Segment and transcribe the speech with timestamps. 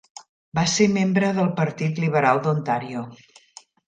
[0.59, 3.05] Va ser membre del Partit Liberal d'Ontario.